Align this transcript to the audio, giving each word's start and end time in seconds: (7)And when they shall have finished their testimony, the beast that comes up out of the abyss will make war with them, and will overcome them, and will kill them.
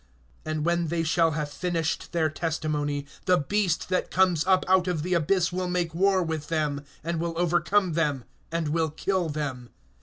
(7)And 0.47 0.63
when 0.63 0.87
they 0.87 1.03
shall 1.03 1.33
have 1.37 1.51
finished 1.51 2.11
their 2.11 2.27
testimony, 2.27 3.05
the 3.25 3.37
beast 3.37 3.87
that 3.89 4.09
comes 4.09 4.43
up 4.47 4.65
out 4.67 4.87
of 4.87 5.03
the 5.03 5.13
abyss 5.13 5.51
will 5.53 5.69
make 5.69 5.93
war 5.93 6.23
with 6.23 6.47
them, 6.47 6.83
and 7.03 7.19
will 7.19 7.35
overcome 7.37 7.93
them, 7.93 8.23
and 8.51 8.69
will 8.69 8.89
kill 8.89 9.29
them. 9.29 9.69